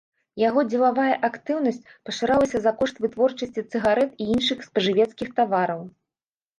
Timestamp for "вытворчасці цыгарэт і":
3.05-4.31